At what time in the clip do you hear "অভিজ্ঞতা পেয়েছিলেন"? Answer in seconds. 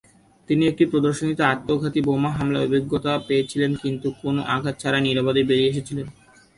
2.67-3.71